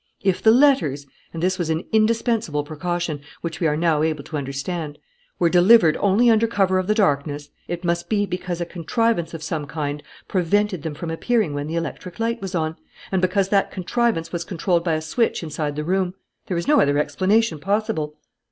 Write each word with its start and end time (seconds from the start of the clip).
If 0.23 0.41
the 0.41 0.49
letters 0.49 1.05
and 1.31 1.43
this 1.43 1.59
was 1.59 1.69
an 1.69 1.83
indispensable 1.91 2.63
precaution, 2.63 3.21
which 3.41 3.59
we 3.59 3.67
are 3.67 3.77
now 3.77 4.01
able 4.01 4.23
to 4.23 4.35
understand 4.35 4.97
were 5.37 5.47
delivered 5.47 5.95
only 5.97 6.27
under 6.27 6.47
cover 6.47 6.79
of 6.79 6.87
the 6.87 6.95
darkness, 6.95 7.51
it 7.67 7.83
must 7.83 8.09
be 8.09 8.25
because 8.25 8.59
a 8.59 8.65
contrivance 8.65 9.35
of 9.35 9.43
some 9.43 9.67
kind 9.67 10.01
prevented 10.27 10.81
them 10.81 10.95
from 10.95 11.11
appearing 11.11 11.53
when 11.53 11.67
the 11.67 11.75
electric 11.75 12.19
light 12.19 12.41
was 12.41 12.55
on, 12.55 12.77
and 13.11 13.21
because 13.21 13.49
that 13.49 13.69
contrivance 13.69 14.31
was 14.31 14.43
controlled 14.43 14.83
by 14.83 14.93
a 14.93 15.01
switch 15.01 15.43
inside 15.43 15.75
the 15.75 15.83
room. 15.83 16.15
There 16.47 16.57
is 16.57 16.67
no 16.67 16.81
other 16.81 16.97
explanation 16.97 17.59
possible. 17.59 18.17